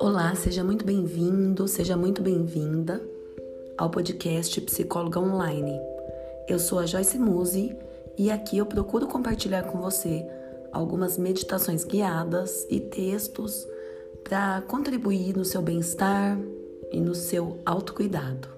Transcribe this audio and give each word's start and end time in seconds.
Olá, 0.00 0.34
seja 0.34 0.64
muito 0.64 0.84
bem-vindo, 0.84 1.68
seja 1.68 1.96
muito 1.96 2.22
bem-vinda 2.22 3.00
ao 3.76 3.88
podcast 3.88 4.60
Psicóloga 4.60 5.20
Online. 5.20 5.78
Eu 6.48 6.58
sou 6.58 6.78
a 6.78 6.86
Joyce 6.86 7.18
Muse 7.18 7.76
e 8.16 8.30
aqui 8.30 8.58
eu 8.58 8.66
procuro 8.66 9.06
compartilhar 9.06 9.62
com 9.64 9.80
você 9.80 10.26
algumas 10.72 11.16
meditações 11.16 11.84
guiadas 11.84 12.66
e 12.68 12.80
textos 12.80 13.66
para 14.24 14.62
contribuir 14.62 15.36
no 15.36 15.44
seu 15.44 15.62
bem-estar 15.62 16.36
e 16.90 17.00
no 17.00 17.14
seu 17.14 17.58
autocuidado. 17.64 18.48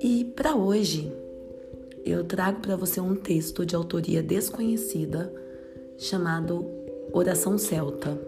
E 0.00 0.24
para 0.24 0.56
hoje, 0.56 1.12
eu 2.04 2.24
trago 2.24 2.60
para 2.60 2.76
você 2.76 3.00
um 3.00 3.14
texto 3.14 3.64
de 3.64 3.76
autoria 3.76 4.22
desconhecida 4.22 5.32
chamado 5.98 6.66
Oração 7.12 7.58
Celta. 7.58 8.18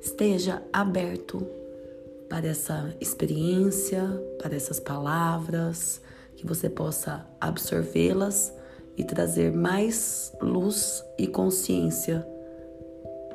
Esteja 0.00 0.62
aberto 0.72 1.46
para 2.28 2.46
essa 2.46 2.94
experiência, 3.00 4.02
para 4.38 4.54
essas 4.54 4.78
palavras, 4.78 6.00
que 6.36 6.46
você 6.46 6.68
possa 6.68 7.26
absorvê-las 7.40 8.52
e 8.96 9.04
trazer 9.04 9.52
mais 9.52 10.32
luz 10.40 11.04
e 11.18 11.26
consciência 11.26 12.26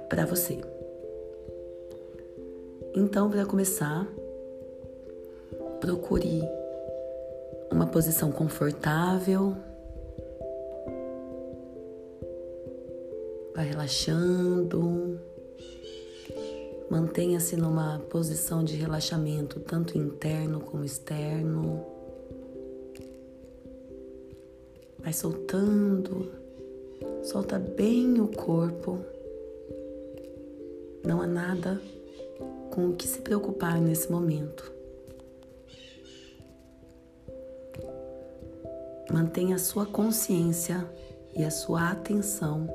para 0.09 0.25
você. 0.25 0.59
Então, 2.95 3.29
para 3.29 3.45
começar, 3.45 4.07
procure 5.79 6.41
uma 7.71 7.87
posição 7.87 8.31
confortável. 8.31 9.55
Vai 13.55 13.67
relaxando. 13.67 15.19
Mantenha-se 16.89 17.55
numa 17.55 17.99
posição 18.09 18.63
de 18.63 18.75
relaxamento, 18.75 19.59
tanto 19.59 19.97
interno 19.97 20.59
como 20.59 20.83
externo. 20.83 21.85
Vai 24.97 25.13
soltando, 25.13 26.31
solta 27.23 27.59
bem 27.59 28.19
o 28.19 28.27
corpo. 28.27 28.99
Não 31.05 31.21
há 31.21 31.27
nada 31.27 31.79
com 32.71 32.89
o 32.89 32.95
que 32.95 33.07
se 33.07 33.19
preocupar 33.21 33.79
nesse 33.79 34.11
momento. 34.11 34.78
Mantenha 39.11 39.55
a 39.55 39.59
sua 39.59 39.87
consciência 39.87 40.85
e 41.35 41.43
a 41.43 41.49
sua 41.49 41.89
atenção 41.89 42.67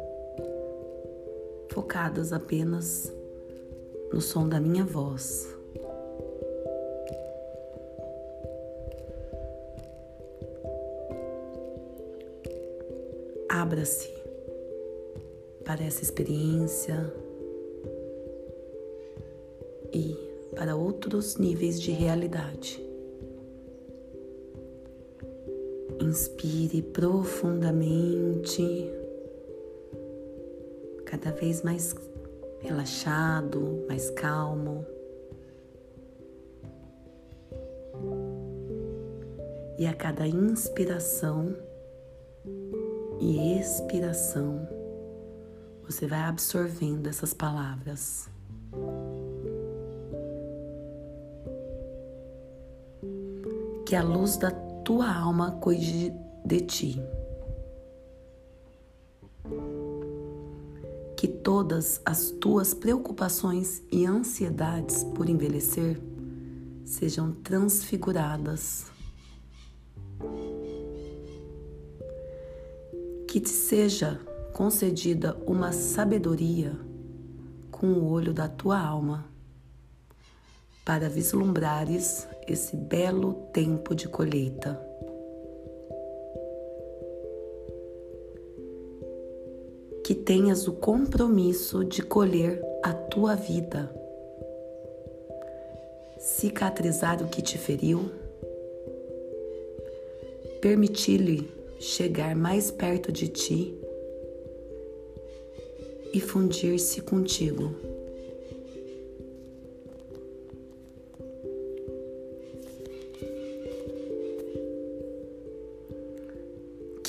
focadas 1.69 2.33
apenas 2.33 3.13
no 4.13 4.21
som 4.21 4.49
da 4.49 4.61
minha 4.61 4.85
voz. 4.85 5.49
Abra-se 13.49 14.09
para 15.65 15.85
essa 15.85 16.03
experiência 16.03 17.13
e 19.93 20.17
para 20.55 20.77
outros 20.77 21.37
níveis 21.37 21.81
de 21.81 21.93
realidade. 21.93 22.94
Inspire 26.01 26.83
profundamente, 26.83 28.91
cada 31.05 31.31
vez 31.31 31.63
mais 31.63 31.95
relaxado, 32.61 33.85
mais 33.89 34.11
calmo. 34.11 34.85
E 39.79 39.87
a 39.87 39.95
cada 39.95 40.27
inspiração 40.27 41.57
e 43.21 43.59
expiração, 43.59 44.69
você 45.85 46.07
vai 46.07 46.21
absorvendo 46.21 47.09
essas 47.09 47.35
palavras. 47.35 48.29
Que 53.87 53.97
a 53.97 54.03
luz 54.03 54.37
da 54.37 54.74
tua 54.85 55.11
alma 55.11 55.53
cuide 55.53 56.13
de 56.45 56.61
ti. 56.61 57.03
Que 61.17 61.27
todas 61.27 62.03
as 62.05 62.31
tuas 62.31 62.75
preocupações 62.75 63.83
e 63.91 64.05
ansiedades 64.05 65.03
por 65.03 65.29
envelhecer 65.29 65.99
sejam 66.85 67.33
transfiguradas. 67.33 68.85
Que 73.27 73.41
te 73.41 73.49
seja 73.49 74.21
concedida 74.53 75.35
uma 75.47 75.73
sabedoria 75.73 76.79
com 77.71 77.87
o 77.87 78.11
olho 78.11 78.35
da 78.35 78.49
tua 78.49 78.79
alma 78.79 79.34
para 80.85 81.09
vislumbrares 81.09 82.29
esse 82.47 82.77
belo 82.77 83.35
tempo 83.53 83.95
de 83.95 84.07
colheita. 84.07 84.79
Que 90.05 90.15
tenhas 90.15 90.69
o 90.69 90.73
compromisso 90.75 91.83
de 91.83 92.03
colher 92.03 92.63
a 92.83 92.93
tua 92.93 93.35
vida, 93.35 93.91
cicatrizar 96.19 97.23
o 97.23 97.29
que 97.29 97.41
te 97.41 97.57
feriu, 97.57 98.11
permitir-lhe 100.61 101.51
chegar 101.81 102.37
mais 102.37 102.71
perto 102.71 103.11
de 103.11 103.29
ti 103.29 103.75
e 106.13 106.21
fundir-se 106.21 107.01
contigo. 107.01 107.94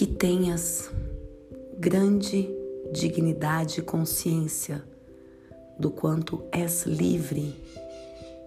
Que 0.06 0.14
tenhas 0.14 0.92
grande 1.80 2.48
dignidade 2.94 3.80
e 3.80 3.84
consciência 3.84 4.84
do 5.80 5.90
quanto 5.90 6.44
és 6.52 6.86
livre 6.86 7.56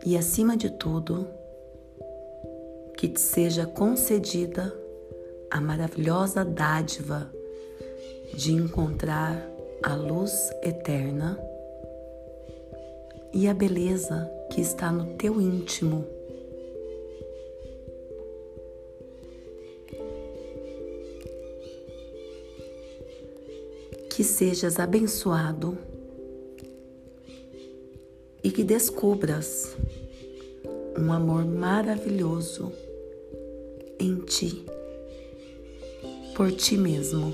e, 0.06 0.16
acima 0.16 0.56
de 0.56 0.70
tudo, 0.70 1.26
que 2.96 3.08
te 3.08 3.20
seja 3.20 3.66
concedida 3.66 4.72
a 5.50 5.60
maravilhosa 5.60 6.44
dádiva 6.44 7.28
de 8.36 8.52
encontrar 8.52 9.44
a 9.82 9.96
luz 9.96 10.52
eterna 10.62 11.36
e 13.32 13.48
a 13.48 13.54
beleza 13.54 14.30
que 14.52 14.60
está 14.60 14.92
no 14.92 15.16
teu 15.16 15.40
íntimo 15.40 16.06
que 24.18 24.24
sejas 24.24 24.80
abençoado 24.80 25.78
e 28.42 28.50
que 28.50 28.64
descubras 28.64 29.76
um 30.98 31.12
amor 31.12 31.44
maravilhoso 31.44 32.72
em 33.96 34.16
ti, 34.22 34.66
por 36.34 36.50
ti 36.50 36.76
mesmo. 36.76 37.32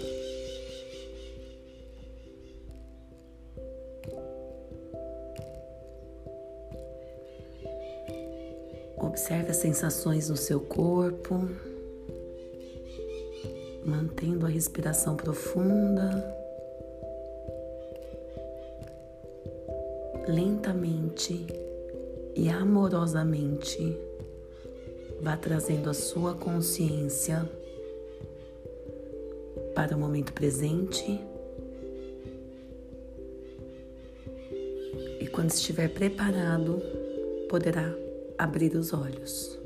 Observe 8.99 9.53
as 9.53 9.57
sensações 9.57 10.29
no 10.29 10.37
seu 10.37 10.61
corpo, 10.61 11.49
mantendo 13.87 14.45
a 14.45 14.51
respiração 14.51 15.17
profunda. 15.17 16.44
Lentamente 20.27 21.47
e 22.35 22.49
amorosamente 22.49 23.97
vá 25.21 25.37
trazendo 25.37 25.89
a 25.89 25.95
sua 25.95 26.35
consciência 26.35 27.49
para 29.75 29.97
o 29.97 29.99
momento 29.99 30.33
presente. 30.33 31.21
E 35.21 35.27
quando 35.29 35.51
estiver 35.51 35.89
preparado, 35.89 36.83
poderá 37.49 37.95
abrir 38.39 38.75
os 38.77 38.93
olhos. 38.93 39.64